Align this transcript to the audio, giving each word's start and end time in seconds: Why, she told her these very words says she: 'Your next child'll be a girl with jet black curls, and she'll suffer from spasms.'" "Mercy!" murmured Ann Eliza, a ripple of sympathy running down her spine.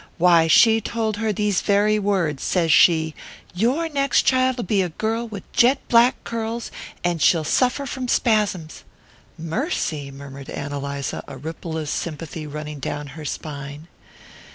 Why, 0.17 0.47
she 0.47 0.81
told 0.81 1.17
her 1.17 1.31
these 1.31 1.61
very 1.61 1.99
words 1.99 2.41
says 2.41 2.71
she: 2.71 3.13
'Your 3.53 3.87
next 3.87 4.23
child'll 4.23 4.63
be 4.63 4.81
a 4.81 4.89
girl 4.89 5.27
with 5.27 5.43
jet 5.53 5.77
black 5.89 6.15
curls, 6.23 6.71
and 7.03 7.21
she'll 7.21 7.43
suffer 7.43 7.85
from 7.85 8.07
spasms.'" 8.07 8.83
"Mercy!" 9.37 10.09
murmured 10.09 10.49
Ann 10.49 10.73
Eliza, 10.73 11.23
a 11.27 11.37
ripple 11.37 11.77
of 11.77 11.87
sympathy 11.87 12.47
running 12.47 12.79
down 12.79 13.09
her 13.13 13.25
spine. 13.25 13.87